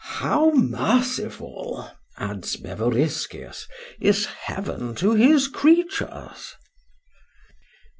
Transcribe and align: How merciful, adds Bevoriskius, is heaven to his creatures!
How 0.17 0.49
merciful, 0.55 1.91
adds 2.17 2.55
Bevoriskius, 2.55 3.67
is 3.99 4.25
heaven 4.25 4.95
to 4.95 5.11
his 5.13 5.47
creatures! 5.47 6.55